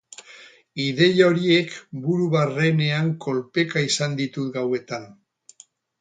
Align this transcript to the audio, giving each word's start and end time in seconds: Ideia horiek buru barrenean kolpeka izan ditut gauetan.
Ideia 0.85 1.27
horiek 1.33 1.75
buru 2.05 2.25
barrenean 2.35 3.11
kolpeka 3.27 3.85
izan 3.91 4.19
ditut 4.23 4.53
gauetan. 4.57 5.07